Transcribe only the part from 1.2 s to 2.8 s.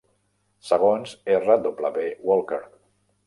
R. W. Walker.